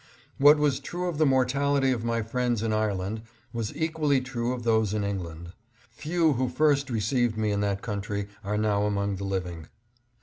[0.39, 3.21] What was true of the mortality of my friends in Ireland,
[3.53, 5.53] was equally true of those in England.
[5.91, 9.67] Few who first received me in that country are now among the living.